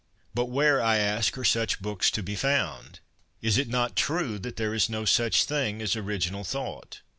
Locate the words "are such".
1.37-1.79